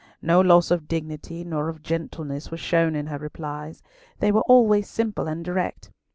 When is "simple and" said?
4.89-5.45